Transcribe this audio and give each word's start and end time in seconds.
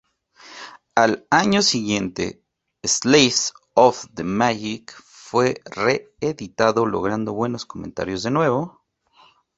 Al 0.95 1.27
año 1.29 1.61
siguiente 1.61 2.41
"Slaves 2.83 3.53
Of 3.75 4.05
The 4.15 4.23
Magic" 4.23 4.91
fue 4.99 5.61
re-editado 5.65 6.87
logrando 6.87 7.33
buenos 7.33 7.67
comentarios 7.67 8.23
de 8.23 8.31
nuevo. 8.31 8.81